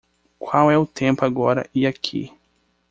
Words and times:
Qual 0.39 0.71
é 0.71 0.75
o 0.79 0.87
tempo 0.87 1.23
agora 1.23 1.69
e 1.75 1.85
aqui? 1.85 2.33